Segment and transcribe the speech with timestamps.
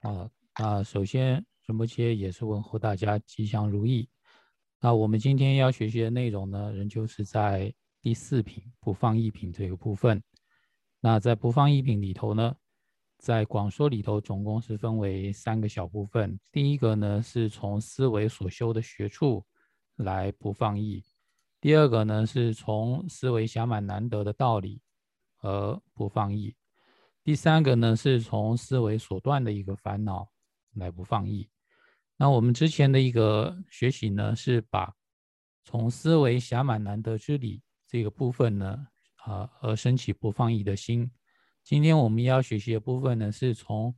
[0.00, 4.08] 啊，那首先仁波切也是问候大家吉祥如意。
[4.80, 10.22] 那我们今天要学习的内容呢，仍旧是在第四品不放逸品这个部分。
[11.00, 12.54] 那在不放逸品里头呢，
[13.18, 16.38] 在广说里头总共是分为三个小部分。
[16.52, 19.44] 第一个呢，是从思维所修的学处
[19.96, 21.02] 来不放逸；
[21.60, 24.80] 第二个呢，是从思维想满难得的道理
[25.40, 26.52] 而不放逸；
[27.28, 30.30] 第三个呢，是从思维所断的一个烦恼
[30.76, 31.46] 来不放逸。
[32.16, 34.94] 那我们之前的一个学习呢，是把
[35.62, 38.86] 从思维暇满难得之理这个部分呢。
[39.16, 41.10] 啊，而升起不放逸的心。
[41.62, 43.94] 今天我们要学习的部分呢，是从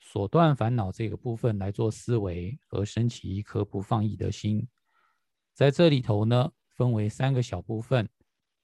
[0.00, 4.66] 所断烦恼这个部分来做思维，而升起一颗不放逸的心。
[5.52, 8.08] 在这里头呢，分为三个小部分。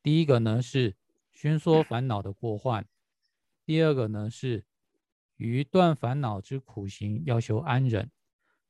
[0.03, 0.97] 第一个呢是
[1.31, 2.83] 宣说烦恼的过患；
[3.69, 4.65] 第二个呢是
[5.37, 8.07] 于断烦恼之苦行要求安忍；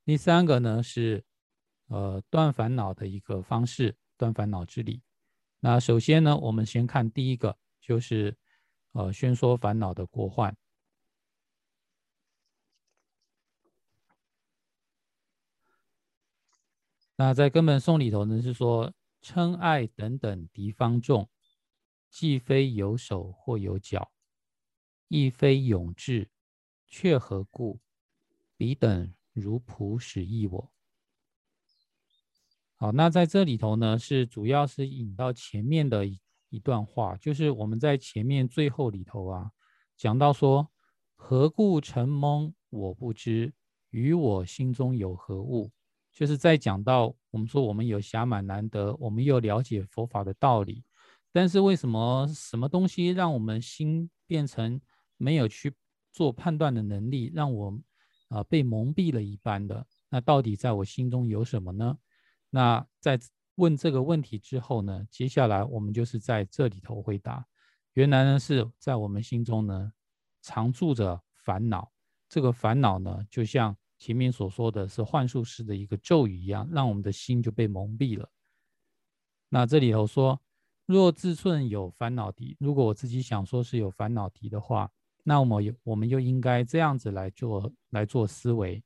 [0.05, 1.25] 第三个呢是
[1.87, 5.01] 呃断烦恼的一个方式，断烦恼之理。
[5.61, 8.37] 那首先呢，我们先看第一个，就是
[8.91, 10.57] 呃宣说烦恼的过患。
[17.15, 21.31] 那在根本颂里头呢，是说嗔爱等等敌方众，
[22.11, 24.11] 既非有手或有脚，
[25.09, 26.31] 亦非永志，
[26.87, 27.81] 却何故？
[28.57, 30.73] 彼等如仆使役我。
[32.77, 36.21] 好，那在这里头呢，是主要是引到前面的一
[36.51, 39.51] 一段话，就是我们在前面最后里头啊，
[39.97, 40.71] 讲到说，
[41.17, 43.53] 何故成蒙我不知，
[43.91, 45.71] 与我心中有何物？
[46.13, 50.85] 就是在讲到我们说我们有暇满难得，我们又了解佛法的道理，
[51.33, 54.81] 但是为什么什么东西让我们心变成
[55.19, 55.75] 没有去
[56.11, 57.79] 做判断的能力，让我
[58.29, 59.87] 啊被蒙蔽了一般的？
[60.09, 61.99] 那到底在我心中有什么呢？
[62.49, 63.21] 那在
[63.57, 67.47] 问这个问题之后呢，接下来我们就是在这里头回答。
[67.93, 69.93] 原来呢是在我们心中呢
[70.41, 71.93] 常住着烦恼，
[72.29, 78.31] 这个烦恼呢就像前面所说的是幻术师的一个咒语一样，让我们的心就被蒙蔽了。
[79.49, 80.41] 那这里头说，
[80.87, 84.91] 若自寸有烦恼敌，如果我自己想说是有烦恼敌的话，
[85.29, 88.83] 那我们有我们又应该这样子来做来做思维。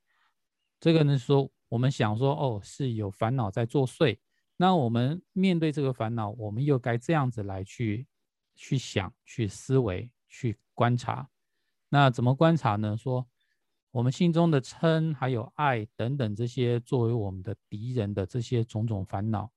[0.80, 1.50] 这个呢说。
[1.72, 4.18] 我们想说，哦，是有烦恼在作祟。
[4.58, 8.06] 那我们面对这个烦恼，我们又该这样子来去
[8.54, 11.30] 去想、去思维、去观察。
[11.88, 12.94] 那怎么观察呢？
[12.94, 13.26] 说
[13.90, 19.50] 我们心中的嗔、还有爱等等这些作为我们的敌人的这些种种烦恼，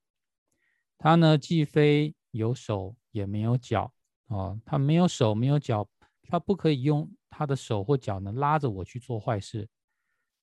[0.97, 3.91] 它呢既非有手也没有脚
[4.27, 5.85] 哦，它没有手没有脚，
[6.29, 9.67] 他不可以用他的手或脚呢拉着我去做坏事。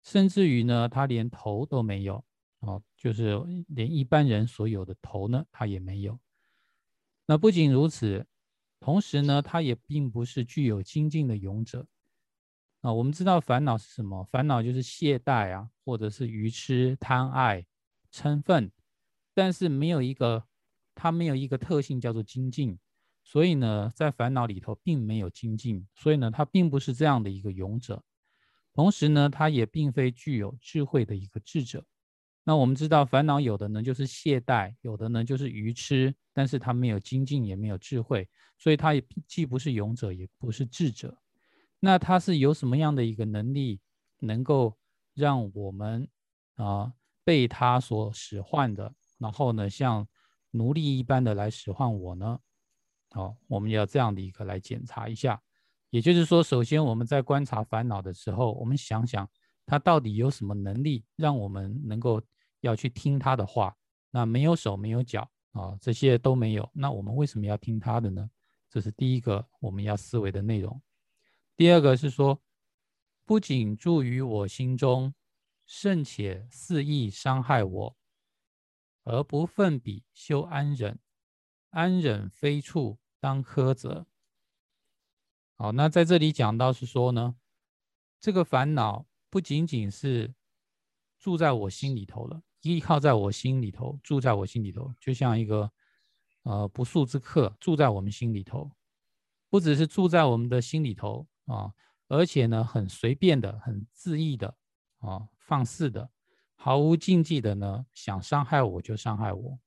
[0.04, 2.24] 甚至于呢，他连头都没有
[2.58, 6.18] 哦，就是连一般人所有的头呢，他也没有。
[7.26, 8.26] 那不仅如此，
[8.80, 11.86] 同时呢，他也并不是具有精进的勇者
[12.80, 12.92] 啊。
[12.92, 14.24] 我们知道烦恼是什么？
[14.24, 17.64] 烦恼就是懈怠啊，或者是愚痴、贪爱、
[18.12, 18.72] 嗔愤，
[19.32, 20.48] 但是没有一个，
[20.96, 22.76] 他没有一个特性叫做精进。
[23.24, 28.02] 所以呢，在烦恼里头并没有精进，所以呢，他并不是这样的一个勇者。
[28.74, 31.84] 同时呢，他也并非具有智慧的一个智者。
[32.44, 38.28] 那我们知道，烦恼有的呢就是懈怠，有的呢就是愚痴，但是他没有精进，也没有智慧，
[38.58, 41.16] 所以他也既不是勇者，也不是智者。
[41.78, 43.80] 那他是有什么样的一个能力，
[44.18, 44.76] 能够
[45.14, 46.08] 让我们
[46.54, 50.08] 啊被他所使唤的，然后呢像
[50.50, 52.40] 奴隶一般的来使唤我呢？
[53.12, 55.40] 好，我们要这样的一个来检查一下。
[55.90, 59.28] 也就是说，首先我们在观察烦恼的时候，我们想想
[59.66, 62.22] 他到底有什么能力，让我们能够
[62.60, 63.76] 要去听他的话。
[64.10, 66.68] 那没有手，没有脚啊，这些都没有。
[66.72, 68.30] 那我们为什么要听他的呢？
[68.70, 70.80] 这是第一个我们要思维的内容。
[71.54, 72.40] 第二个是说，
[73.26, 75.14] 不仅住于我心中，
[75.66, 77.96] 甚且肆意伤害我，
[79.04, 80.98] 而不奋笔修安忍。
[81.68, 84.04] 安忍非处当苛责。
[85.54, 87.36] 好，那在这里讲到是说呢，
[88.18, 90.34] 这个烦恼不仅仅是
[91.20, 95.70] 住在我心里头了，依靠在我心里头，住在我心里头，就像一个
[96.42, 98.72] 呃不速之客住在我们心里头，
[99.48, 101.72] 不只是住在我们的心里头啊，
[102.08, 104.56] 而且呢很随便的、很恣意的
[104.98, 106.10] 啊、放肆的、
[106.56, 109.60] 毫无禁忌的呢，想伤害我就伤害我。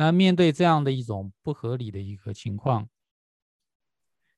[0.00, 2.88] 那面对这样的一种不合理的一个情况。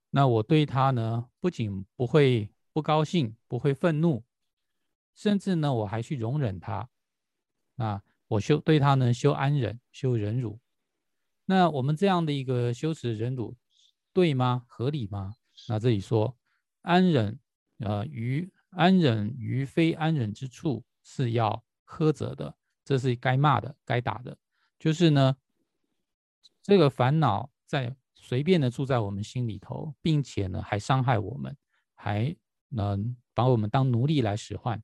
[0.08, 4.24] 那我对他呢，不仅不会不高兴，不会愤怒，
[5.14, 6.88] 甚至呢，我还去容忍他。
[7.76, 10.58] 啊，我修对他呢修安忍，修忍辱。
[11.44, 13.54] 那我们这样的一个修持忍辱，
[14.14, 14.64] 对吗？
[14.66, 15.34] 合理吗？
[15.68, 16.38] 那这里说
[16.80, 17.38] 安忍，
[17.80, 24.38] 呃，于安忍于非安忍之处是要苛责的，这是该骂的，该打的。
[24.78, 25.36] 就是呢，
[26.62, 31.56] 这个烦恼在随便的住在我们心里头，并且呢还伤害我们，
[31.94, 32.36] 还
[32.68, 34.82] 能把我们当奴隶来使唤。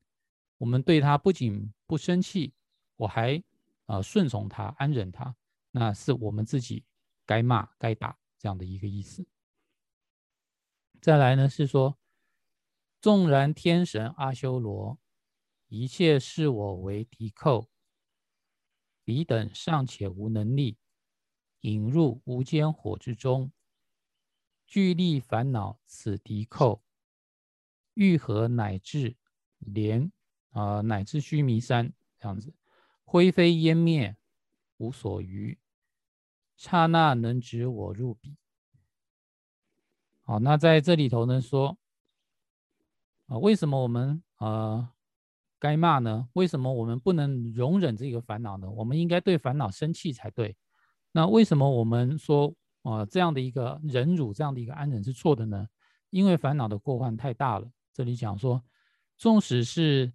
[0.59, 2.55] 我们对他不仅不生气，
[2.97, 3.43] 我还
[3.87, 5.37] 呃顺从他，安忍他。
[5.71, 6.83] 那是我们自己
[7.27, 9.27] 该骂该打这样的一个意思。
[11.03, 11.99] 再来呢是说，
[13.03, 14.99] 纵然天神阿修罗
[15.69, 17.69] 一切视我为敌寇，
[19.05, 20.79] 彼等尚且无能力
[21.67, 23.51] 引入无间火之中，
[24.69, 26.81] 聚力烦恼此敌寇，
[27.95, 29.17] 欲何乃至
[29.59, 30.13] 连
[30.51, 32.55] 啊乃至须弥山这样子
[33.05, 34.17] 灰飞烟灭
[34.77, 35.59] 无所余。
[36.55, 38.37] 刹那能指我入彼。
[40.21, 41.77] 好，那在这里头呢说，
[43.27, 44.89] 啊，为什么我们呃
[45.59, 46.29] 该骂呢？
[46.35, 48.71] 为什么我们不能容忍这个烦恼呢？
[48.71, 50.57] 我们应该对烦恼生气才对。
[51.17, 55.67] 那为什么我们说啊这样的一个忍辱，这样的一个安忍是错的呢？
[56.11, 57.67] 因为烦恼的过患太大了。
[57.95, 58.63] 这里讲说，
[59.17, 60.13] 纵使是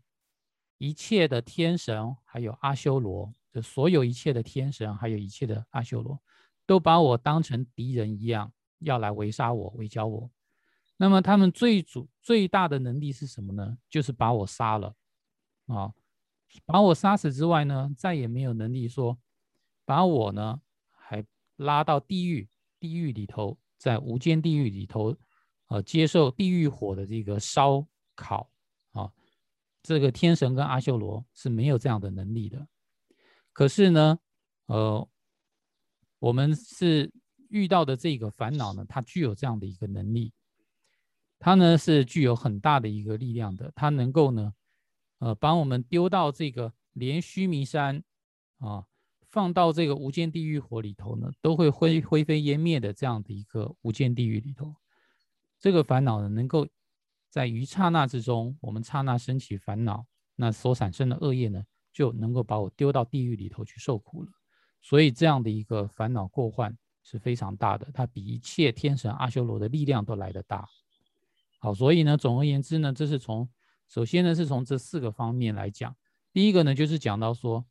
[0.78, 6.22] 一切的天神，还有阿修罗，就所有一切的天神，还有一切的阿修罗。
[6.68, 10.30] 都把我当成敌人一样，要来围杀我、围剿我。
[10.98, 13.76] 那么他们最主最大的能力是什么呢？
[13.90, 14.94] 就是把我杀了
[15.66, 15.92] 啊！
[16.64, 19.18] 把我杀死之外呢，再也没有能力说
[19.84, 20.62] 把我呢
[21.62, 22.48] 拉到地狱，
[22.80, 25.16] 地狱里头，在无间地狱里头，
[25.68, 28.52] 呃，接受地狱火的这个烧烤
[28.92, 29.12] 啊。
[29.82, 32.68] 这个天神跟阿修罗是没有这样的能力的。
[33.54, 34.20] 可是呢，
[34.66, 35.08] 呃。
[36.22, 37.12] 我们是
[37.50, 40.32] 遇到的这个烦恼呢，它具有这样的一个能力，
[41.40, 44.54] 它呢是具有很大的一个力量的，它能够呢，
[45.18, 48.04] 呃，把我们丢到这个连须弥山
[48.60, 48.86] 啊，
[49.32, 54.76] 放到这个无间地狱火里头呢，都会灰灰飞烟灭的这样的一个无间地狱里头，
[55.58, 56.68] 这个烦恼呢，能够
[57.30, 60.06] 在一刹那之中，我们刹那升起烦恼，
[60.36, 61.64] 那所产生的恶业呢，
[61.94, 64.30] 就能够把我丢到地狱里头去受苦了。
[64.82, 70.68] 所以这样的一个烦恼过患是非常大的，它比一切天神阿修罗的力量都来得大。
[71.60, 73.48] 好，所以呢，总而言之呢，这是从
[73.88, 75.96] 首先呢是从这四个方面来讲。
[76.34, 77.66] 第一个呢就是讲到说，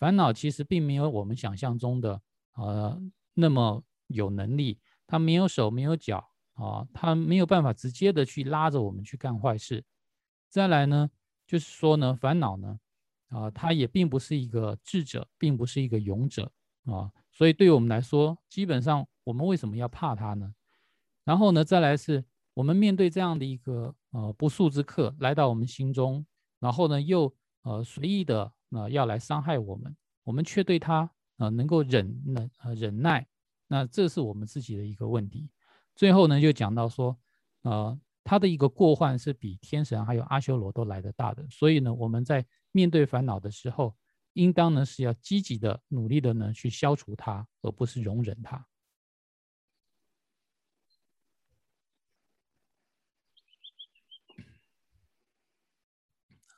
[0.00, 2.20] 烦恼其实并没有我们想象中的
[2.54, 3.00] 呃
[3.34, 9.84] 那么有能力，它没有手没有脚啊，它没有办法直接的去拉着我们去干坏事。
[10.48, 11.08] 再来呢，
[11.46, 12.80] 就是说呢，烦恼呢。
[13.28, 16.50] 啊，他也并不是一个智者，并不是一个勇者
[16.86, 20.52] 啊，所以对于我们来说，基本上我们为什么要怕他呢？
[21.22, 22.24] 然后呢，再来是
[22.54, 26.26] 我们面对这样的一个呃不速之客来到我们心中，
[26.58, 27.32] 然后呢又
[27.62, 33.26] 呃随意的呃要来伤害我们，我们却对他呃能够忍能呃忍耐，
[33.68, 35.50] 那这是我们自己的一个问题。
[35.94, 37.18] 最后呢，就讲到说，
[37.62, 38.00] 呃。
[38.22, 43.96] 他的一个过患是比天神还有阿修罗都来得大的，所以呢，我们在面对烦恼的时候，
[44.34, 48.64] 应当呢是要积极的、努力的呢去消除它，而不是容忍它。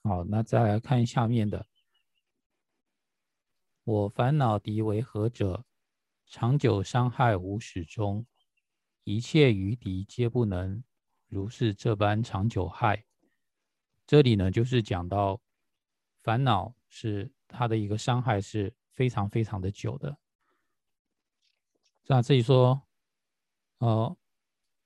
[0.02, 1.64] 好，那再来看下面的：
[3.92, 5.66] 我烦恼敌为何者？
[6.26, 8.24] 长久伤害无始终，
[9.04, 10.82] 一切余敌皆不能。
[11.28, 13.04] 如是这般长久害，
[14.06, 15.42] 这里呢就是讲到
[16.22, 20.16] 烦恼是它的一个伤害是非常非常的久的。
[22.06, 22.80] 那这里说，
[23.80, 24.16] 呃，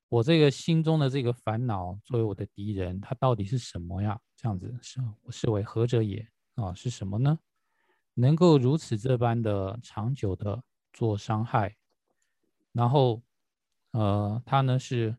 [0.08, 4.20] 我这个心中的这个烦恼作为我的敌人，它到底是什么呀？
[4.34, 6.74] 这样子是是为何者也啊？
[6.74, 7.38] 是什么呢？
[8.18, 11.76] 能够如此这般的长久的做伤害，
[12.72, 13.22] 然后
[13.92, 15.16] 呃，它呢是。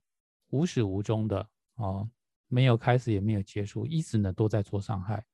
[0.52, 2.10] 无始无终的啊，
[2.48, 5.26] 没有开始也没有结束，一直呢都在做伤害。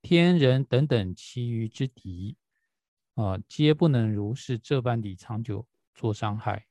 [0.00, 2.36] 天人等等其余之敌
[3.14, 6.68] 啊，皆不能如是这般的长久做伤害。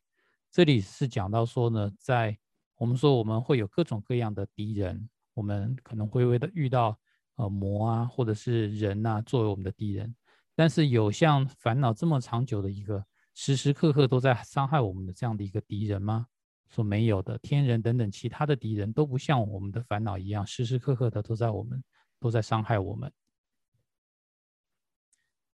[0.50, 2.40] 这里是讲到说呢，在
[2.78, 6.98] 我们说我们会有各种各样的敌人，我们可能会为的遇到
[7.38, 10.16] 呃魔啊，或者是人呐作为我们的敌人，
[10.54, 13.04] 但是有像烦恼这么长久的一个
[13.34, 16.28] 时时刻刻都在伤害我们的这样的一个敌人吗？
[16.70, 21.82] 说没有的，天人等等其他的敌人都不像我们的烦恼一样，时时刻刻的都在我们
[22.20, 23.10] 都在伤害我们。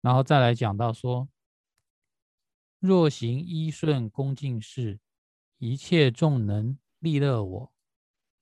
[0.02, 1.30] 然后再来讲到说，
[2.80, 5.00] 若行依顺恭敬事，
[5.60, 7.72] 一切众能利乐我；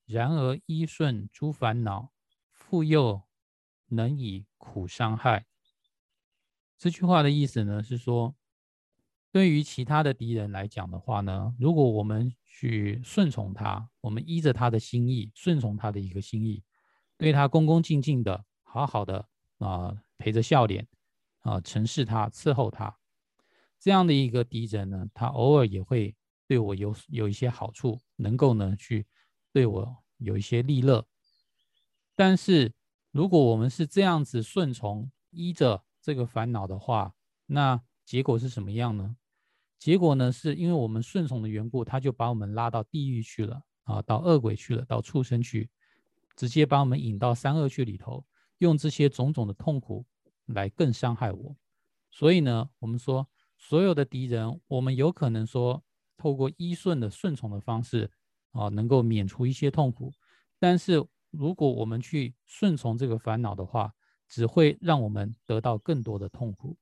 [0.05, 2.11] 然而依顺诸烦恼，
[2.67, 3.21] 复又
[3.89, 5.45] 能以苦伤害。
[6.75, 8.35] 这句话的意思呢，是说，
[9.31, 16.63] 对于其他的敌人来讲的话呢，如果我们去顺从他，我们依着他的心意，顺从他的一个心意，
[17.17, 19.29] 对他恭恭敬敬的，好好的
[19.59, 20.87] 啊，陪着笑脸
[21.41, 22.97] 啊，承事他，伺候他，
[23.79, 26.15] 这样的一个敌人呢，他偶尔也会
[26.47, 29.05] 对我有有一些好处，能够呢去
[29.53, 31.07] 对我有一些利乐。
[32.15, 32.73] 但是
[33.11, 35.83] 如果我们是这样子顺从，依着。
[36.05, 37.15] 这个烦恼的话，
[37.47, 39.17] 那结果是什么样呢？
[39.79, 45.67] 结果呢，是因为我们顺从的缘故，他就把我们拉到地狱去了啊，到恶鬼去了，到畜生去，
[46.35, 48.23] 直接把我们引到三恶趣里头，
[48.59, 50.05] 用这些种种的痛苦
[50.45, 51.55] 来更伤害我。
[52.11, 55.83] 所以呢，我们说所有的敌人，我们有可能说
[56.15, 58.11] 透过依顺的顺从的方式
[58.51, 60.13] 啊，能够免除一些痛苦。
[60.59, 61.03] 但是
[61.37, 63.93] 如果我们去顺从这个烦恼的话，
[64.27, 66.77] 只会让我们得到更多的痛苦。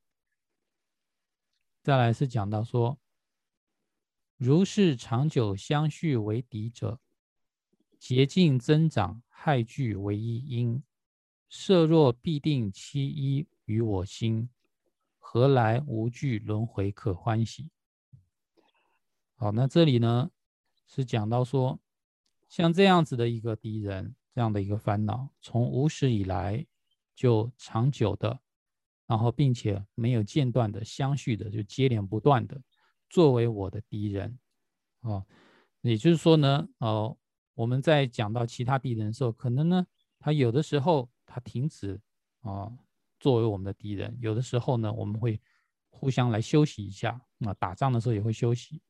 [1.81, 2.97] 再来是讲到说，
[4.37, 6.99] 如是长久相续为敌者，
[7.99, 10.83] 竭尽增长害惧为一因。
[11.49, 14.49] 设若必定其一于我心，
[15.19, 17.69] 何来无惧轮回可欢喜？
[19.35, 20.31] 好，那这里呢
[20.87, 21.79] 是讲到说，
[22.49, 26.65] 像这样子的一个敌人，这样的一个烦恼，从无始以来。
[27.15, 28.39] 就长久的，
[29.05, 32.59] 然后并且没有间断的相续的，就接连不断的
[33.07, 34.39] 作为我的敌人，
[35.01, 35.23] 啊，
[35.81, 37.15] 也就是说呢，哦，
[37.53, 39.85] 我们在讲到其他敌人的时候，可能呢，
[40.17, 42.01] 他有的时候他停止
[42.41, 42.71] 啊，
[43.19, 45.39] 作为我们的敌人，有的时候呢，我们会
[45.91, 48.81] 互相来休息一下，那打仗的时候也会休息，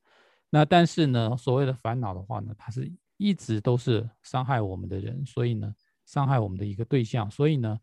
[0.48, 7.80] 那但是呢，所谓的烦恼的话呢，它是一直都是伤害我们的人，所以呢，伤害我们的一个对象，所以呢。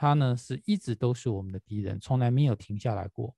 [0.00, 3.34] 他呢是一直都是我们的敌人，从来没有停下来过，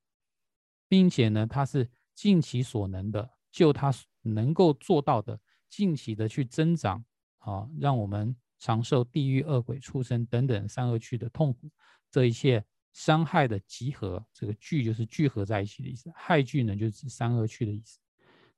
[0.87, 5.39] 并且呢，他是尽其所能的，就他能够做到的，
[5.71, 7.03] 尽其的去增长
[7.39, 11.67] 啊，让我们尝受地狱恶鬼畜生等等三恶趣的痛苦，
[12.11, 17.97] 这一切伤害的集合，这个聚就是聚合在一起的意思，害聚呢就是指三恶趣的意思。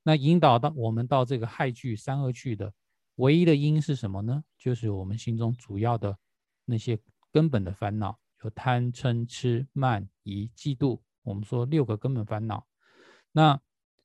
[0.04, 2.74] 那引导到我们到这个害聚三恶趣的
[3.16, 4.44] 唯一的因是什么呢？
[4.58, 6.18] 就是我们心中主要的
[6.66, 7.00] 那些。
[7.34, 12.68] 根本的烦恼有贪嗔痴慢疑嫉妒，我们说六个根本烦恼。
[13.32, 13.60] 那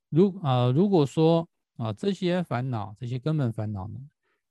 [0.09, 4.01] 如啊，如果说啊这些烦恼，这些根本烦恼呢，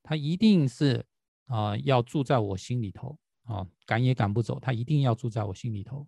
[0.04, 1.08] 它一定是
[1.48, 6.08] 啊要住在我心里头啊，赶也赶不走，它一定要住在我心里头。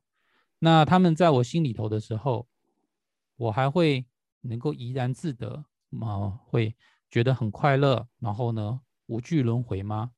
[0.60, 2.48] 那他们在我心里头的时候，
[3.36, 4.06] 我还会
[4.42, 5.66] 能够怡然自得
[6.02, 6.76] 啊，会
[7.10, 10.12] 觉得很快乐，然后呢无惧轮回吗？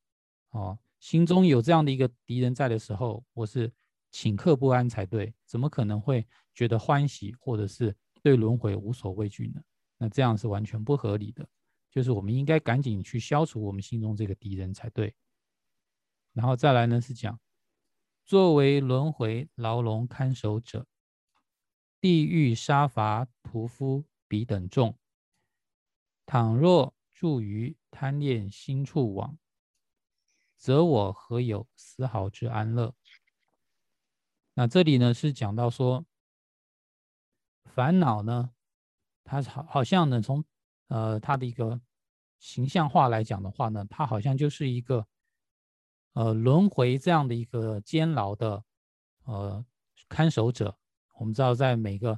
[0.50, 0.78] 哦。
[1.00, 3.74] 心中有这样的一个敌人在的时候，我是
[4.12, 9.60] 顷刻不安才对，怎么可能会觉得欢喜，或者是对轮回无所畏惧呢？
[9.98, 11.44] 那这样是完全不合理的。
[11.90, 15.16] 就是我们应该赶紧去消除我们心中这个敌人才对。
[16.34, 17.40] 然后再来呢，是讲
[18.24, 20.86] 作为轮回牢笼看守者，
[22.00, 24.98] 地狱杀伐屠夫彼等众，
[26.26, 29.38] 倘若住于贪恋心处网。
[30.56, 32.96] 则我何有丝毫之安乐？
[34.54, 36.06] 那这里呢是讲到说，
[37.66, 38.54] 烦恼呢，
[39.26, 40.46] 它好好像呢从
[40.88, 41.82] 呃它的一个
[42.40, 45.06] 形象化来讲的话呢，它好像就是一个
[46.14, 48.64] 呃轮回这样的一个监牢的
[49.26, 49.66] 呃
[50.08, 50.78] 看守者。
[51.16, 52.18] 我们知道在每个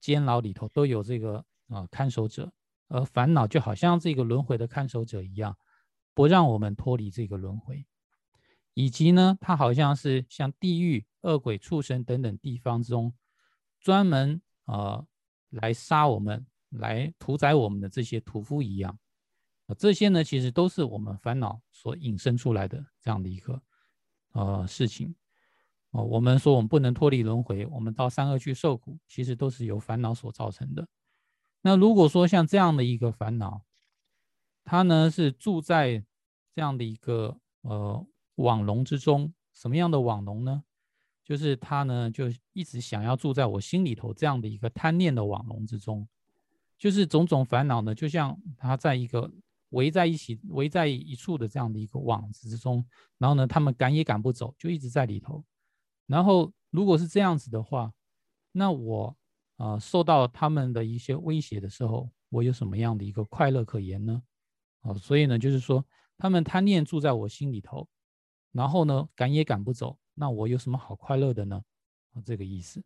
[0.00, 2.52] 监牢里头都有这个啊看守者，
[2.88, 5.56] 而烦恼就好像这个轮回的看守者一样。
[6.14, 7.86] 不让我们脱离这个轮回，
[8.74, 13.14] 以及呢，它好像是像地狱、恶鬼、畜生等等地方中，
[13.80, 15.06] 专门呃
[15.50, 18.98] 来杀我们、来屠宰我们的这些屠夫一样。
[19.78, 23.62] 这些呢，其实都是我们烦恼所引申出来的这样的一个
[24.32, 25.14] 呃事情。
[25.90, 30.86] 哦，我们说我们不能脱离轮回，我们到三恶去受苦，其实都是由烦恼所造成的。
[31.62, 33.62] 那如果说像这样的一个烦恼，
[34.64, 36.04] 它呢是住在
[36.54, 40.62] 这样的一个呃网笼之中，什么样的网笼呢？
[41.24, 46.08] 就是他呢就一直想要住在我心里头这样的一个贪念的网笼之中。
[46.78, 49.30] 就是种种烦恼呢，就像它在一个
[49.70, 52.84] 围在一起、围在一处的这样的一个网子之中，
[53.18, 55.44] 然后呢，他们赶也赶不走，就一直在里头。
[56.08, 57.92] 然后如果是这样子的话，
[58.50, 59.16] 那我
[59.56, 64.20] 啊受到他们的一些威胁的时候，我有什么样的一个快乐可言呢？
[64.80, 65.84] 啊，所以呢，就是说
[66.16, 67.86] 他们贪念住在我心里头，
[68.52, 71.62] 然后呢赶也赶不走，那我有什么好快乐的呢？
[72.14, 72.82] 啊，这个意思。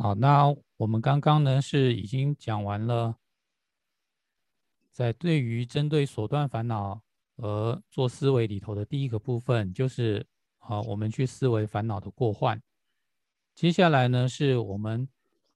[0.00, 3.16] 好，那我们刚刚呢是已经讲完了，
[4.92, 7.02] 在对于针对所断烦恼
[7.34, 10.24] 而做思维里头的第一个部分，就是
[10.60, 12.62] 啊，我们去思维烦恼的过患。
[13.56, 15.08] 接下来呢，是我们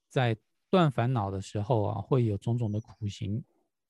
[0.09, 0.37] 在
[0.69, 3.41] 断烦恼的时候啊，会有种种的苦行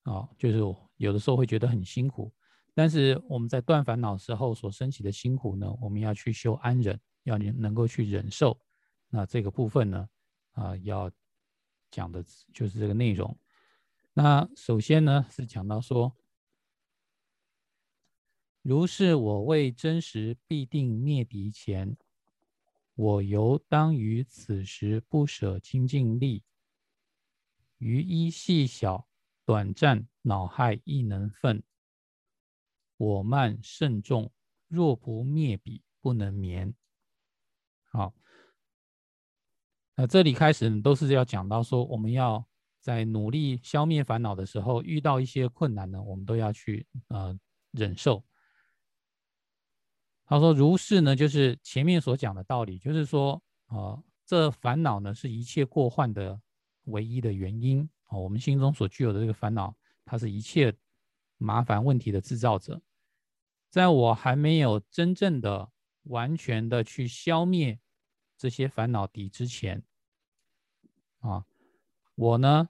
[0.02, 0.59] 啊，就是
[0.99, 2.30] 有的时候会觉得很辛苦，
[2.75, 8.54] 但是我们在断烦恼时候所升起的辛苦呢，我们要去修安忍，要能能够去忍受。
[9.09, 10.06] 那这个部分呢？
[10.52, 11.11] 啊，要
[11.90, 13.38] 讲的就是这个内容。
[14.14, 16.14] 那首先呢，是讲到说，
[18.61, 21.97] 如是我为真实必定灭敌前，
[22.94, 26.44] 我犹当于此时不舍清净力，
[27.78, 29.09] 于一细小
[29.44, 31.62] 短暂恼害亦能愤。
[32.99, 34.30] 我慢甚重，
[34.68, 36.75] 若不灭彼，不能眠。
[37.85, 38.14] 好。
[39.95, 42.45] 那这里开始都是要讲到说，我们要
[42.81, 47.39] 在努力消灭烦恼的时候，遇到一些困难呢，我们都要去呃
[47.73, 48.25] 忍受。
[50.25, 56.41] 他说：“如是呢，就是前面所讲的道理，就是说啊，这烦恼呢是一切过患的
[56.85, 58.17] 唯一的原因啊。
[58.17, 60.75] 我们心中所具有的这个烦恼，它是一切
[61.37, 62.81] 麻烦问题的制造者。
[63.69, 65.71] 在我还没有真正的
[66.05, 67.79] 完全的去消灭。”
[68.43, 69.81] 这些烦恼敌之前，
[71.21, 71.45] 啊，
[72.17, 72.69] 我呢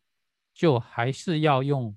[0.53, 1.97] 就还是要用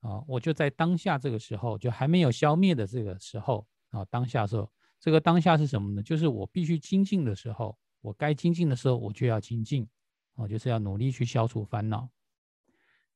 [0.00, 6.02] 啊，我就在当下这个时候，就还没有消灭的这个时候啊，当下时候，这个当下是什么呢？
[6.02, 9.88] 就是我必须精进的时候，我该精进的时候，我就要精进，
[10.34, 12.06] 我就是要努力去消除烦恼。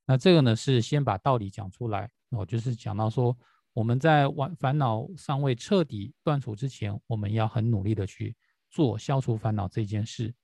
[0.06, 3.36] 那这个呢是先把道理讲出来，我就是讲到说，
[3.74, 8.34] 我们在完烦恼尚未彻底断除之前，我们要很努力的去。
[8.74, 10.34] 做消除烦恼这件事，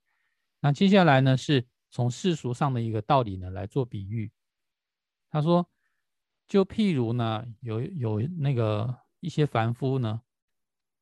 [0.60, 4.30] 那接下来呢，是从世俗上的一个道理呢来做比喻。
[5.28, 5.68] 他说，
[6.46, 10.22] 就譬如呢，有有那个一些凡夫呢，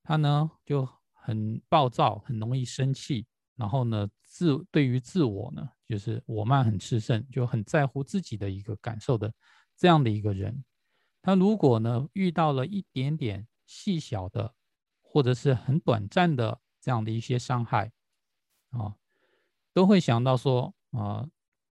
[0.02, 9.30] 他呢就很暴躁，很容易生气，然后呢自对于自我呢，就是我慢很炽盛，就很在乎自己的一个感受的
[9.76, 10.64] 这样的一个人，
[11.20, 14.54] 他如果呢遇到了一点点细小的，
[15.02, 16.58] 或者是很短暂的。
[16.88, 17.92] 这样的一些伤害，
[18.70, 18.96] 啊，
[19.74, 21.28] 都会想到说，啊，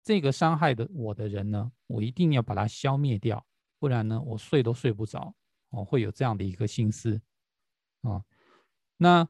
[0.02, 3.46] 这个伤害的我的人呢，我一定要把它消灭掉，
[3.78, 5.36] 不然呢，我睡都睡不着，
[5.72, 7.22] 哦，会有这样的一个心思，
[8.04, 8.24] 啊，
[8.96, 9.28] 那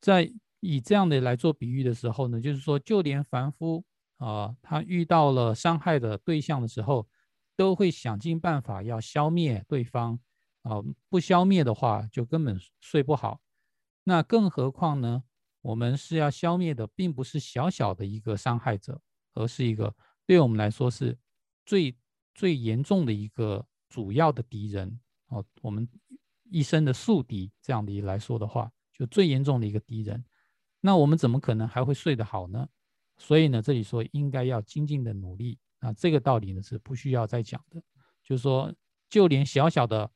[0.00, 3.84] 在以这样的来做比喻的时候呢，就是说，就连凡夫
[4.18, 7.08] 啊，他遇到了伤害的对象的时候，
[7.56, 10.20] 都会想尽办法要消灭对方，
[10.62, 10.76] 啊，
[11.08, 13.40] 不消灭的话，就根本睡不好。
[14.08, 15.22] 那更何况呢？
[15.60, 19.02] 我们是要消灭的，并不是小小的一个伤害者，
[19.34, 19.94] 而是一个
[20.24, 21.18] 对我们来说是
[21.66, 21.94] 最
[22.34, 25.44] 最严重的一个主要的敌人哦。
[25.60, 25.86] 我们
[26.44, 30.24] 一生的宿敌这样的来说的话，就最严重的一个敌人。
[30.80, 32.66] 那我们怎么可能还会睡得好呢？
[33.18, 35.92] 所以呢，这里说应该要精进的努力啊。
[35.92, 37.82] 这个道理呢是不需要再讲的，
[38.22, 38.72] 就是说，
[39.10, 40.10] 就连小小的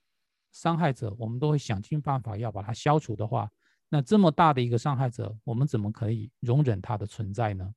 [0.51, 3.51] 伤害者，我们都会想尽办法要把它消除的话。
[3.95, 7.75] 那这么大的一个伤害者，我们怎么可以容忍他的存在呢？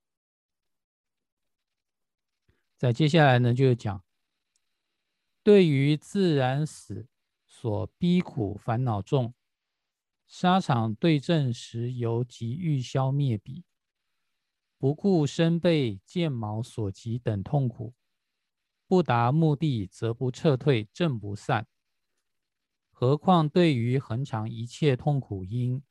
[2.78, 4.02] 在接下来呢，就是讲
[5.44, 7.10] 对于自然死
[7.46, 9.34] 所逼苦烦恼重，
[10.26, 13.66] 沙场对阵时由急欲消灭彼，
[14.78, 17.94] 不顾身被剑矛所及等痛苦，
[18.88, 21.68] 不达目的则不撤退，正不散。
[22.94, 25.84] 何况对于恒常一切痛苦因。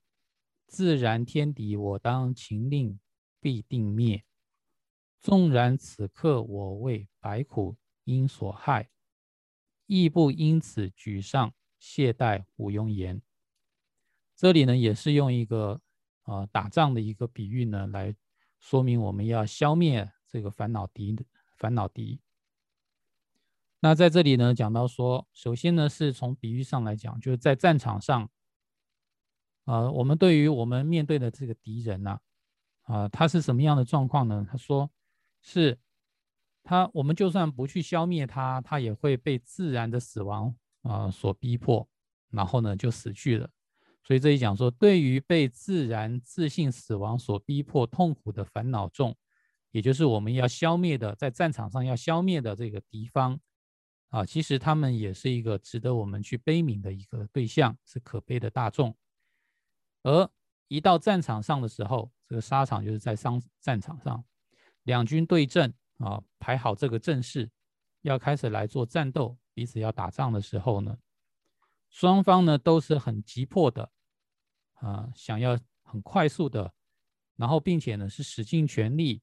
[0.66, 2.98] 自然天敌，我当勤令
[3.40, 4.24] 必定灭。
[5.20, 8.90] 纵然此刻我为百苦因所害，
[9.86, 13.22] 亦不因此沮丧懈怠无庸言。
[14.36, 15.80] 这里呢，也是用一个
[16.24, 18.14] 啊打仗的一个比喻呢，来
[18.58, 21.24] 说明我们要消灭这个烦恼敌的
[21.56, 22.20] 烦恼敌。
[23.80, 28.30] 那在这里呢，讲到说，首先呢，是从比喻上来讲，就是在战场上，
[29.64, 32.18] 啊，我们对于我们面对的这个敌人呐，
[32.82, 34.46] 啊，他是什么样的状况呢？
[34.50, 34.90] 他说，
[35.40, 35.78] 是
[36.62, 41.88] 他，我们就算不去消灭他，他也会被自然的死亡啊所逼迫，
[42.30, 43.48] 然后呢就死去了。
[44.02, 49.16] 所以这里讲说，对于被自然自信死亡所逼迫、痛苦的烦恼众，
[49.70, 53.40] 也就是我们要消灭的，在战场上要消灭的这个敌方，
[54.10, 58.94] 啊，其实他们也是一个值得我们去悲悯的一个对象，是可悲的大众。
[60.04, 60.30] 而
[60.68, 64.24] 一到战场上的时候，这个沙场就是在商战场上，
[64.84, 67.50] 两军对阵啊，排好这个阵势，
[68.02, 70.96] 要开始来做战斗，彼此要打仗的时候呢，
[71.90, 73.90] 双方呢都是很急迫的。
[74.74, 76.74] 啊，想要很快速的，
[77.36, 79.22] 然后并且呢是使尽全力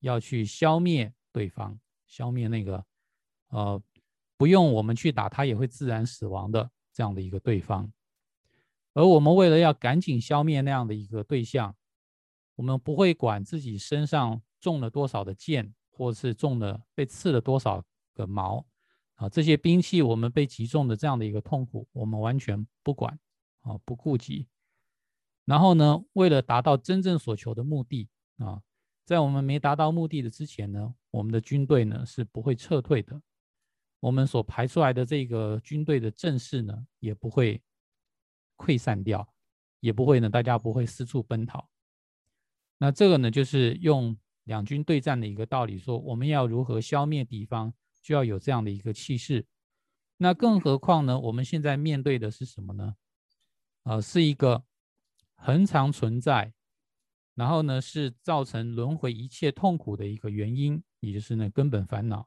[0.00, 2.84] 要去消灭对方，消灭那个
[3.50, 3.80] 呃
[4.36, 7.92] 不用我们去打他也会自然死亡的这样的一个对方，
[8.96, 11.76] 而我们为了要赶紧消灭那样的一个对象，
[12.54, 18.66] 我们不会管自己身上中了多少的箭，或是中了被刺了多少个矛
[19.16, 23.20] 啊，这些兵器我们被击中的这样的一个痛苦，我们完全不管
[23.60, 24.48] 啊，不顾及。
[25.44, 28.62] 然后呢，为了达到真正所求的目的啊，
[29.04, 33.20] 在我们没达到目的的之前呢，我们的军队呢是不会撤退的。
[34.00, 37.62] 我们所排出来的这个军队的阵势呢，也不会
[38.56, 39.32] 溃散掉，
[39.80, 41.68] 也不会呢，大家不会四处奔逃。
[42.78, 49.46] 那这个呢，就是用两军对战的一个道理，说我们要如何消灭敌方，就要有这样的一个气势。
[50.18, 52.96] 那更何况呢，我们现在面对的是什么呢？
[53.84, 54.64] 呃，是一个。
[55.38, 56.54] 恒常存在，
[57.34, 62.26] 然后呢，是造成轮回一切痛苦的一个原因，也就是呢根本烦恼。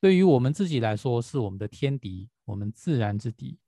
[0.00, 3.58] 对于我们自己来说，是我们的天敌，我们自然之敌。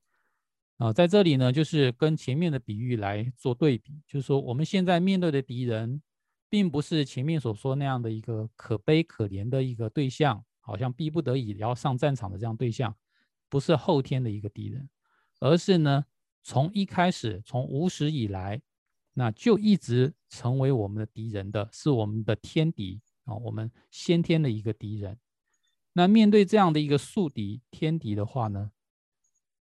[0.79, 6.03] 啊，在这里呢，就是跟前面的比喻来做对比，就是说我们现在面对的敌人，
[6.49, 12.95] 并不是前面所说那样的一个可悲可怜的一个对象，好像逼不得已要上战场的这样对象，
[13.49, 14.89] 不是后天的一个敌人，
[15.41, 16.05] 而是呢。
[16.49, 18.62] 从一开始，从无始以来，
[19.15, 25.19] 那就一直成为我们的敌人的，是我们的天敌啊，我们先天的一个敌人。
[25.95, 28.71] 那面对这样的一个宿敌、天敌的话呢，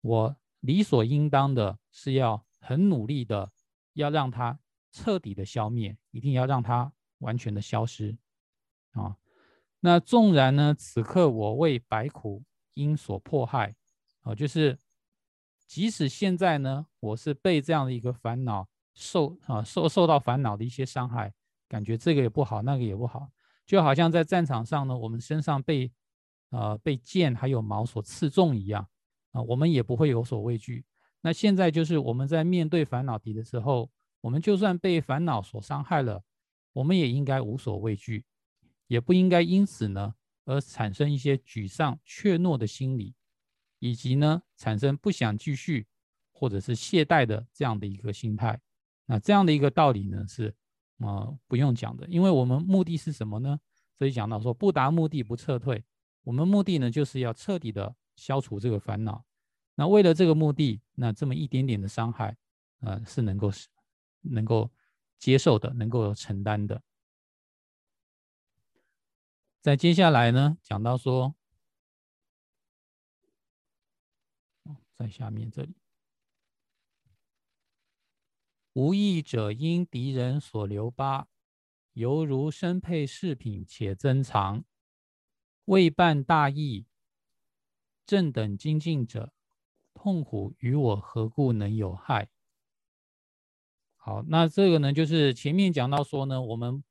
[0.00, 3.52] 我理所应当的是要很努力的，
[3.92, 4.58] 要让它
[4.90, 8.16] 彻底的消灭，一定要让它完全的消失
[8.92, 9.16] 啊。
[9.80, 12.42] 那纵然呢，此刻我为百苦
[12.74, 13.76] 因所迫害
[14.22, 14.78] 啊，就是。
[15.64, 21.32] 即使现在呢，我是被这样的一个烦恼受啊受受到烦恼的一些伤害，
[21.66, 23.30] 感觉这个也不好，那个也不好，
[23.64, 25.90] 就好像在战场上呢，我们身上被
[26.50, 28.86] 呃被剑还有矛所刺中一样
[29.32, 30.84] 啊，我们也不会有所畏惧。
[31.20, 33.90] 那现在就是我们在面对烦恼敌的时候，
[34.20, 36.22] 我们就算被烦恼所伤害了，
[36.72, 38.24] 我们也应该无所畏惧，
[38.86, 40.14] 也不应该因此呢
[40.44, 43.14] 而产生一些沮丧怯懦的心理。
[43.84, 45.88] 以及呢，产生不想继续
[46.30, 48.60] 或者是懈怠的这样的一个心态，
[49.06, 50.54] 那这样的一个道理呢，是
[50.98, 53.58] 啊不用讲的，因为我们目的是什么呢？
[53.98, 55.82] 所以讲到说不达目的不撤退，
[56.22, 59.24] 我们目的呢就是要彻底的消除这个烦恼。
[59.74, 62.36] 那为了这个目的，那这么一点点的伤害，
[62.80, 63.68] 呃是能够是
[64.20, 64.70] 能够
[65.18, 66.82] 接受的，能够承担的。
[69.60, 71.34] 在接下来呢，讲到说。
[74.94, 75.74] 在下面这里，
[78.74, 81.26] 无意者因敌人所留疤，
[81.94, 84.64] 犹如身配饰品且珍藏，
[85.64, 86.86] 未办大义，
[88.06, 89.32] 正等精进者，
[89.94, 92.28] 痛苦与我何故能有害？
[93.96, 96.82] 好，那这个呢，就是前面讲到说呢，我们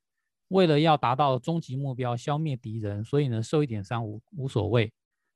[0.48, 4.92] 为了要达到终极目标，消灭敌人，所以呢，受一点伤无无所谓。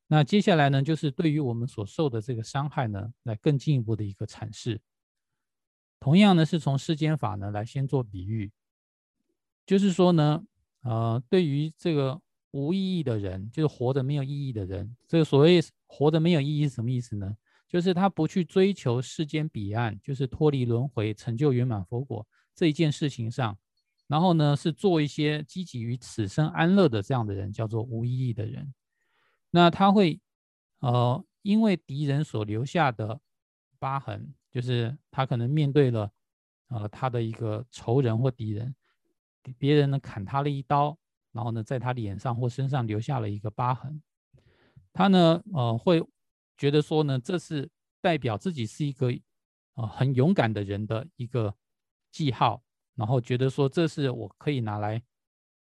[0.08, 4.80] 那接下来呢，就是对于我们所受的这个伤害呢，来更进一步的一个阐释。
[5.98, 8.52] 同样呢，是从世间法呢来先做比喻，
[9.66, 10.44] 就是说呢，
[10.82, 12.20] 呃，对于这个
[12.52, 17.36] 无意义的人，就是活着没有意义的人，这个所谓活着没有意义是什么意思呢？
[17.68, 23.58] 就是他不去追求世间彼岸，就是脱离轮回、成就圆满佛果这一件事情上，
[24.06, 28.72] 然后呢，是做一些积极于此生安乐的这样的人，叫做无意义的人。
[29.50, 30.20] 那他会，
[30.78, 33.20] 呃，因为敌人所留下的
[33.78, 36.10] 疤痕，就是他可能面对了，
[36.68, 38.74] 呃，他的一个仇人或敌人，
[39.58, 40.96] 别人呢砍他了一刀，
[41.36, 44.02] 然后呢，在他脸上或身上留下了一个疤痕。
[44.94, 46.02] 他呢，呃，会
[46.56, 47.68] 觉得说呢，这是
[48.00, 49.12] 代表自己是一个
[49.74, 51.54] 呃很勇敢的人的一个
[52.10, 55.02] 记号，然后觉得说这是我可以拿来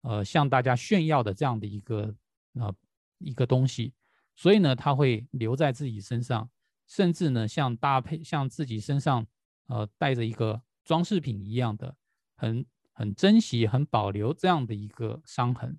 [0.02, 2.14] 呃向大家炫耀的这样的一个
[2.52, 2.72] 呃
[3.18, 3.92] 一个东西，
[4.36, 6.48] 所以呢，他会留在自己身上，
[6.86, 9.26] 甚至呢，像搭配像自己身上
[9.66, 11.96] 呃带着一个装饰品一样的，
[12.36, 15.78] 很很珍惜、很保留这样的一个伤痕。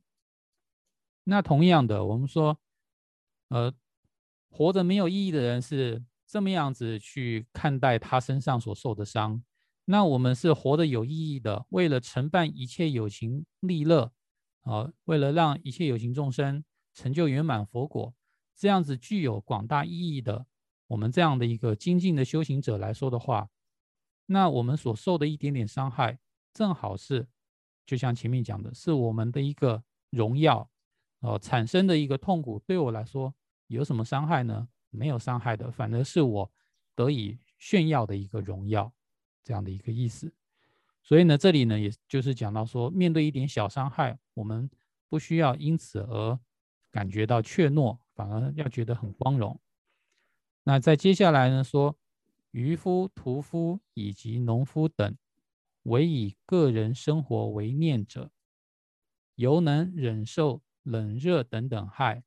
[1.24, 2.60] 那同样的，我们说。
[3.50, 3.72] 呃，
[4.50, 9.44] 活着没有意义的人是这么样子去看待他身上所受的伤。
[9.86, 14.12] 那我们是活得有意义的，为了承办一切有情利乐，
[14.62, 18.16] 啊，为了让一切有情众生成就圆满佛果，
[18.56, 20.48] 这样子具有广大意义的，
[20.88, 23.50] 我们这样的一个精进的修行者来说的话，
[24.26, 26.18] 那我们所受的一点点伤害，
[26.56, 27.28] 正好是，
[27.86, 30.68] 就像前面讲的，是我们的一个荣耀。
[31.20, 33.34] 哦，产生的一个痛苦对我来说
[33.68, 34.68] 有什么伤害呢？
[34.92, 36.52] 没有伤害的，反而是我
[36.96, 38.94] 得以炫耀的一个荣耀，
[39.44, 40.34] 这样的一个意思。
[41.02, 44.70] 所以呢，这里呢，也就是讲到说，面对一点小伤害，我们
[45.10, 46.40] 不需要因此而
[46.92, 49.60] 感觉到怯懦，反而要觉得很光荣。
[50.64, 51.98] 那在接下来呢，说
[52.52, 55.18] 渔夫、屠夫以及农夫等，
[55.86, 58.32] 唯以个人生活为念者，
[59.34, 60.62] 犹能忍受。
[60.86, 62.24] 冷热等等害，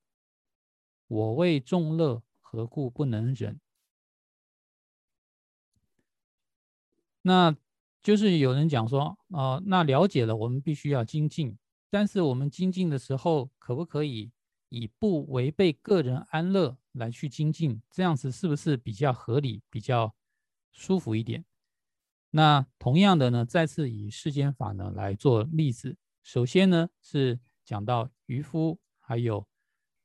[1.06, 3.60] 我为众乐，何故不能忍？
[7.22, 7.56] 那
[8.02, 11.56] 就是有人讲说，哦，那了解了，我们必须要精进，
[11.88, 14.32] 但是我们精进的时候，可不可以
[14.70, 17.80] 以不违背个人安乐来去精进？
[17.92, 20.12] 这样子是不是比较合理、比较
[20.72, 21.44] 舒服一点？
[22.30, 25.96] 那同样的呢，再次以世间法呢来做例子。
[26.22, 27.38] 首先呢是。
[27.68, 29.46] 讲到渔夫，还有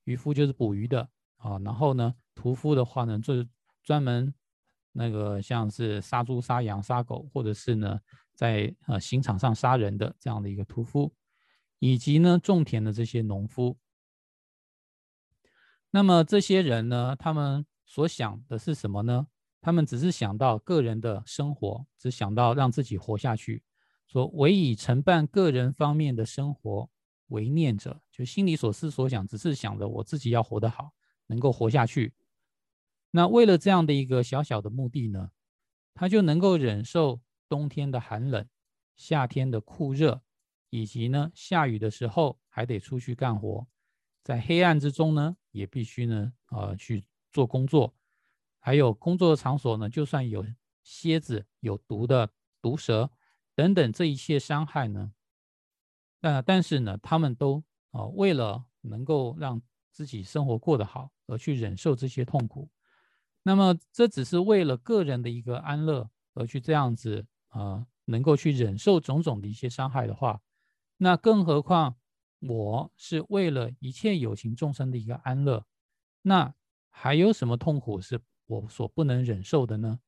[0.04, 1.08] 渔夫就是捕鱼的
[1.38, 3.48] 啊，然后呢，屠夫的话呢，就是
[3.82, 4.34] 专门
[4.92, 7.98] 那个像是杀猪、杀羊、杀狗，或者是呢，
[8.36, 11.14] 在呃刑场上杀人的这样的一个屠夫，
[11.80, 13.78] 以及呢种田的这些农夫。
[15.90, 19.28] 那么这些人呢，他们所想的是什么呢？
[19.63, 23.63] 他们只是想到个人的生活，只想到让自己活下去，
[24.06, 26.89] 说唯以承办个人方面的生活。
[27.30, 30.91] 为念者，就心里所思所想，只是想着我自己要活得好，
[31.28, 32.13] 能够活下去。
[33.12, 35.32] 那为了这样的一个小小的目的呢，
[35.95, 38.45] 他就能够忍受冬天的寒冷、
[38.97, 40.21] 夏天的酷热，
[40.69, 43.65] 以及呢下雨的时候还得出去干活，
[44.21, 47.95] 在黑暗之中呢也必须呢呃去做工作，
[48.65, 50.45] 还有工作的场所呢，就算有
[50.84, 52.30] 蝎子、有毒的
[52.62, 53.12] 毒蛇
[53.56, 55.12] 等等，这一切伤害呢。
[56.21, 62.69] 那但是呢，他们都啊，为了能够让自己生活过得好，而去忍受这些痛苦。
[63.41, 70.39] 那么这只是为了个人的一个安乐而去这样子啊，能够去忍受种种的一些伤害的话，
[70.95, 71.97] 那更何况
[72.39, 75.65] 我是为了一切有情众生的一个安乐，
[76.21, 76.56] 那
[76.89, 79.99] 还有什么痛苦是我所不能忍受的呢？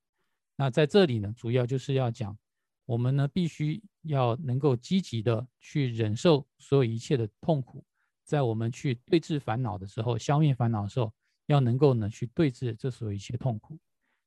[0.55, 2.37] 那在这里呢，主要就是要讲。
[2.85, 7.83] 我们呢，必须要能够积极的去忍受所有一切的痛苦，
[8.23, 11.11] 在我们去对治烦恼的时候，消灭烦恼的时候，
[11.47, 13.79] 要能够呢去对治这所有一切痛苦。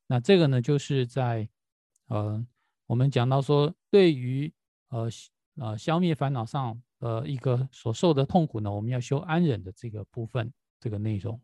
[0.08, 1.48] 那这个呢，就是在
[2.08, 2.44] 呃，
[2.86, 4.52] 我们讲到说，对于
[4.88, 5.08] 呃
[5.54, 11.40] 呃消灭烦恼上呃一个所受的痛苦呢，我们要修安忍的这个部分，这个内容。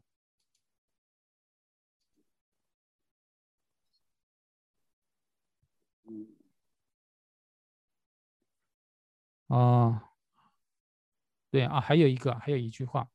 [9.48, 10.10] 啊，
[11.50, 13.08] 对啊，还有一个，还有一句话，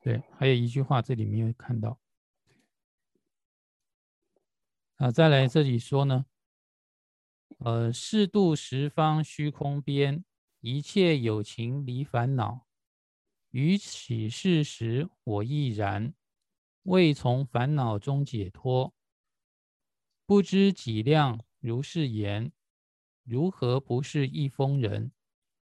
[0.00, 2.00] 对，还有一句话，这里没有看到。
[4.96, 6.26] 啊，再来这里说呢，
[7.58, 10.24] 呃，适度十方虚空边，
[10.60, 12.66] 一切有情离烦恼，
[13.50, 16.14] 于起事时我亦然，
[16.84, 18.92] 未从烦恼中解脱，
[20.26, 22.50] 不知几量如是言。
[23.28, 25.12] 如何不是一疯人？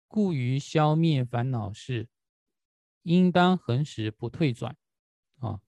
[0.10, 2.10] 故于消灭烦恼事，
[3.04, 4.76] 应当恒时不退转。
[5.39, 5.60] 啊，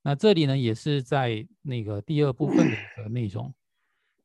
[0.00, 3.54] 那这里呢，也是在那个第二部分的一个内容。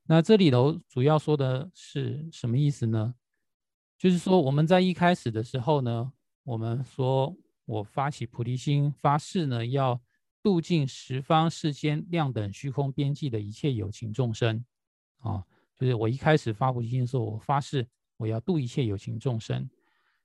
[0.06, 3.14] 那这里头主要说的是什么意思呢？
[3.98, 6.14] 就是说我们在一开始的时候呢，
[6.44, 7.36] 我们说
[7.66, 10.02] 我发起菩提心发誓呢，要
[10.42, 14.66] 度尽十方世间量等虚空边际的一切有情众生。
[15.20, 15.44] 啊。
[15.78, 17.88] 就是我一开始发菩提心的时候，我发誓
[18.18, 19.70] 我要度一切有情众生，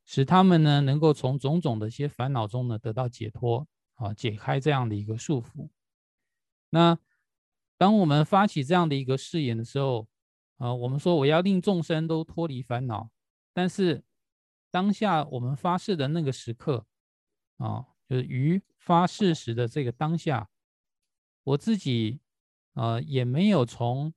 [0.04, 5.68] 使他们呢能够从种种的一些烦恼中呢得到解脱啊，解开这样的一个束缚。
[6.70, 6.98] 那
[7.76, 10.08] 当我们发起这样的一个誓言的时候，
[10.56, 13.10] 啊，我们说我要令众生都脱离烦恼，
[13.52, 14.02] 但是
[14.70, 16.86] 当下我们发誓的那个时刻，
[17.58, 20.48] 啊，就是于发誓时的这个当下，
[21.44, 22.20] 我自己，
[22.72, 24.14] 呃，也没有从，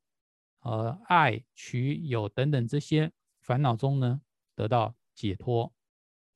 [0.66, 4.20] 呃，爱、取、有等等这些烦恼中呢
[4.56, 5.72] 得到解脱。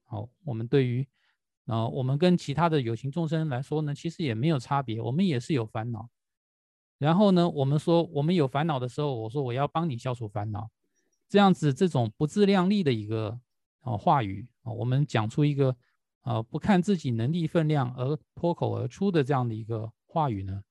[0.06, 1.08] 好，我们对于，
[1.66, 6.12] 啊，我们跟其他的有情众生来说呢，其实也没有差别，我们也是有烦恼。
[7.00, 10.70] 然后呢，我们说我们有烦恼的时候，我说我要帮你消除烦恼，
[11.28, 13.40] 这样子这种不自量力的一个
[13.80, 15.76] 啊话语啊，我们讲出一个
[16.22, 20.64] 啊不看自己能力分量而脱口而出的这样的一个话语呢，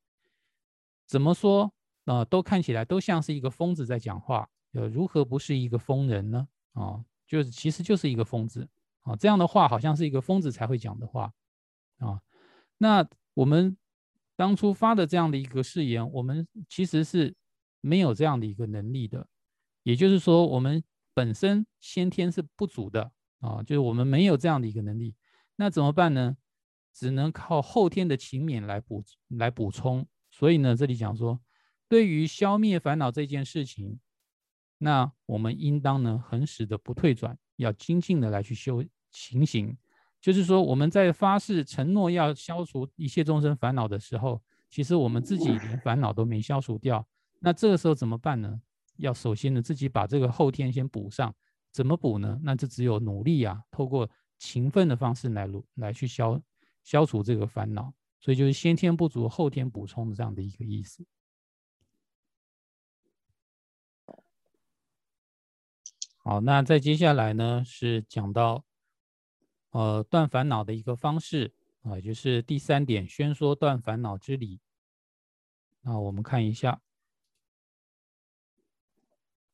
[1.06, 1.72] 怎么说
[2.08, 6.48] 啊都看起来都像是一个疯子在讲话，呃如何不是一个疯人呢？
[6.72, 8.68] 啊，就是其实就是一个疯子
[9.02, 11.32] 啊，这样的话好像是一个疯子才会讲的话
[11.98, 12.20] 啊，
[12.78, 13.76] 那我们。
[14.38, 17.34] 当初发的这样的一个誓言，我们其实是
[17.80, 19.26] 没有这样的一个能力的，
[19.82, 20.80] 也就是说，我们
[21.12, 25.16] 本身先天是不足的啊，就是我们没有这样的一个能力，
[25.56, 26.36] 那怎么办呢？
[26.94, 30.06] 只能靠后天的勤勉来补来补充。
[30.30, 31.40] 所以呢，这里讲说，
[31.88, 33.98] 对于消灭烦恼这件事情，
[34.78, 39.76] 那我们应当呢，恒时的不退转，要精进的来去修行行。
[40.20, 47.06] 就是说，我们在发誓承诺要消除一切众生烦恼的时候，其实我们自己连烦恼都没消除掉。
[47.40, 48.60] 那这个时候怎么办呢？
[48.96, 51.34] 要首先呢，自己把这个后天先补上。
[51.70, 52.40] 怎么补呢？
[52.42, 56.40] 那就只有努力啊，透过勤奋的方式来来去消
[56.82, 57.92] 消除这个烦恼。
[58.18, 61.04] 所以就是先天不足，后天补充的这样的一个意思。
[66.28, 68.62] 好，那再接下来呢，是讲到。
[69.70, 74.60] 呃，断烦恼的一个方式啊，就是第三点，宣说断烦恼之理。
[75.80, 76.82] 那我们看一下，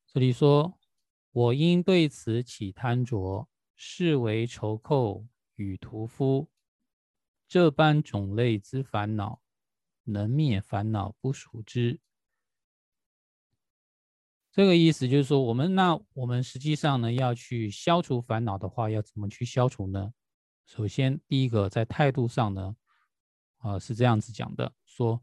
[0.09, 0.77] 这里说
[1.31, 6.49] ：“我因对此起贪着，视为仇寇与屠夫，
[7.47, 9.41] 这般种类之烦恼，
[10.03, 12.01] 能灭烦恼不属之。”
[14.55, 20.13] 这个意思就是说，我们那我们实际上呢，要去消除烦恼的话，要怎么去消除呢？
[20.65, 22.77] 首先，第一个在态度上呢，
[23.59, 25.21] 啊是这样子讲的：说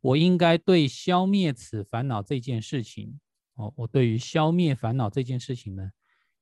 [0.00, 3.20] 我应该对消灭此烦恼这件事情，
[3.52, 5.90] 哦，我对于消灭烦恼这件事情呢，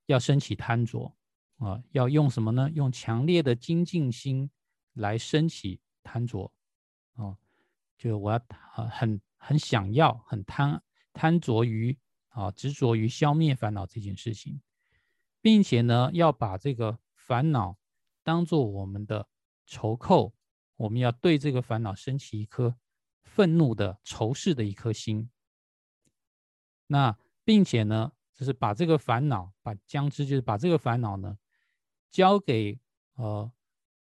[0.07, 1.12] 要升起贪着，
[1.57, 2.70] 啊，要用什么呢？
[2.72, 4.48] 用强烈的精进心
[4.92, 6.53] 来升起贪着，
[7.16, 7.37] 啊，
[7.98, 8.40] 就我要
[8.77, 10.81] 啊很很想要，很贪
[11.12, 11.98] 贪着于。
[12.38, 14.61] 啊，执着于消灭烦恼这件事情，
[15.40, 17.77] 并且呢，要把这个烦恼
[18.22, 19.27] 当做我们的
[19.66, 20.33] 仇寇，
[20.77, 22.77] 我们要对这个烦恼升起一颗
[23.24, 25.29] 愤怒的仇视的一颗心。
[26.87, 31.38] 那并且呢，就是把这个烦恼，把将之，就是把这个烦恼呢，
[32.09, 32.79] 交给
[33.16, 33.51] 呃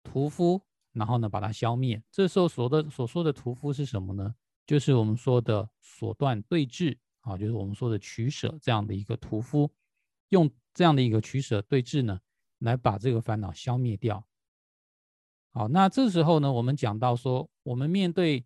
[0.01, 0.59] 屠夫，
[0.91, 2.01] 然后呢，把它消灭。
[2.09, 4.33] 这时候所的所说的屠夫是什么呢？
[4.65, 6.97] 就是我们说的所断对峙。
[7.23, 9.71] 啊，就是我们说的取舍这样的一个屠夫，
[10.29, 12.19] 用这样的一个取舍对峙呢，
[12.59, 14.25] 来把这个烦恼消灭掉。
[15.51, 18.45] 好，那这时候呢，我们讲到说，我们面对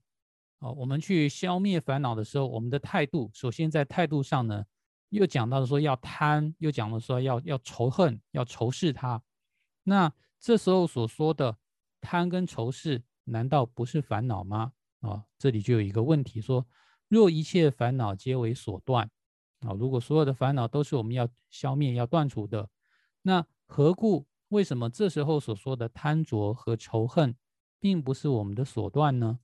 [0.59, 4.63] 啊，我们去消灭烦恼的时候，我们的态度，首先在态度上呢，
[5.09, 9.23] 又讲到说要贪，又讲了说要要仇恨，要仇视他。
[9.83, 11.57] 那这时候所说的
[11.99, 14.73] 贪跟仇视，难道不是烦恼吗？
[14.99, 16.67] 啊，这里就有一个问题说。
[17.08, 19.10] 若一切烦恼皆为所断，
[19.62, 22.70] 啊，如果所有的烦恼都是我们要消灭、要断除的，
[23.22, 24.26] 那何故？
[24.50, 27.36] 为什么这时候所说的贪着和仇恨，
[27.80, 29.39] 并不是我们的所断呢？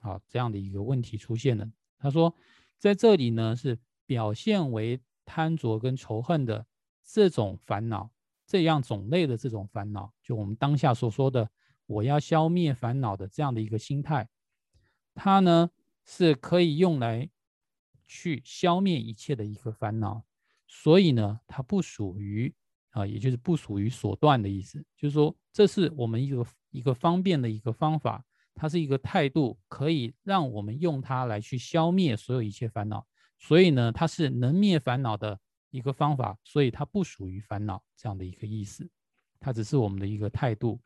[0.00, 1.66] 好，这样的一个问题出现了。
[1.98, 2.34] 他说，
[2.78, 6.66] 在这里呢，是表现为贪着跟仇恨的
[7.02, 8.10] 这种烦恼，
[8.46, 11.50] 这样种类的这种烦恼，就我们当下所说的
[11.86, 14.28] 我要消灭烦恼的这样的一个心态，
[15.14, 15.70] 它呢？
[16.04, 17.28] 是可以用来
[18.06, 20.22] 去消灭一切的一个烦恼，
[20.66, 22.54] 所以呢，它不属于
[22.90, 24.84] 啊，也就是不属于所断的意思。
[24.96, 28.24] 就是说，这是我们一个一个方便的一个方法，
[28.54, 33.06] 它是一个态度，可以让我们用它来去消灭所有一切烦恼。
[33.38, 35.40] 所以呢，它是能灭烦恼的
[35.70, 38.88] 一个方法，所以它不属于烦恼这样的一个意思。
[39.40, 40.80] 它只是我们的一个态度，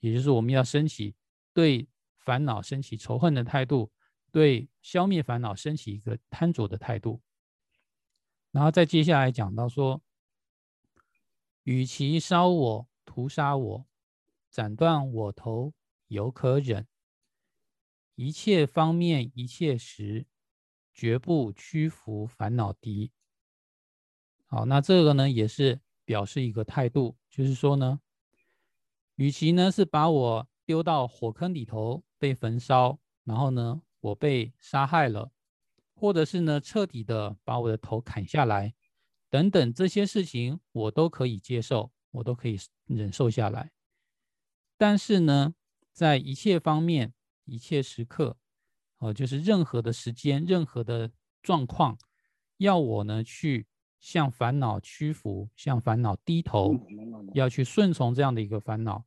[0.00, 1.14] 也就是我们要升起
[1.52, 1.86] 对
[2.16, 3.90] 烦恼升起仇恨的态度。
[4.32, 7.20] 对消灭烦恼升起一个贪着的态度，
[8.50, 10.02] 然后再接下来讲到说，
[11.62, 13.86] 与其烧我屠杀我，
[14.50, 15.74] 斩断我头，
[16.08, 16.88] 犹可忍。
[18.14, 20.26] 一切方面，一切时，
[20.92, 23.12] 绝不屈服烦恼敌。
[24.46, 28.00] 好，那这个呢，也是表示一个态度，就是说呢，
[29.16, 35.32] 与其呢是把我丢到火坑里头被焚烧，然后呢我被杀害了，
[35.94, 38.74] 或者是呢彻底的把我的头砍下来，
[39.30, 43.72] 等等这些事情，我都可以接受，我都可以忍受下来。
[44.76, 45.54] 但是呢，
[45.90, 47.14] 在一切方面。
[47.44, 48.38] 一切时刻，
[48.98, 51.10] 哦，就是任何的时间、任何的
[51.42, 51.98] 状况，
[52.58, 53.66] 要我呢去
[53.98, 56.72] 向烦恼屈服，向烦恼低头，
[57.34, 59.04] 要去顺从这样的一个烦恼，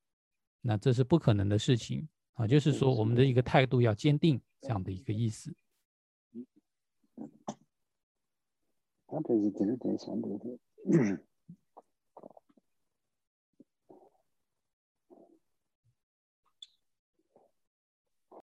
[0.60, 2.48] 那这是不可能的事情啊！
[2.48, 5.54] 就是说，我们的一个态度要坚定，这样的一个意思。